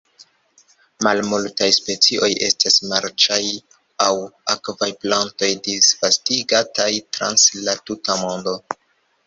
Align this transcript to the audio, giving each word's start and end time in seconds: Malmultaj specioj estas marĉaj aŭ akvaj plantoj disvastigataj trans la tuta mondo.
Malmultaj 1.07 1.67
specioj 1.75 2.29
estas 2.47 2.79
marĉaj 2.93 3.39
aŭ 4.07 4.17
akvaj 4.55 4.91
plantoj 5.05 5.53
disvastigataj 5.71 6.91
trans 7.19 7.49
la 7.69 7.81
tuta 7.91 8.21
mondo. 8.27 8.59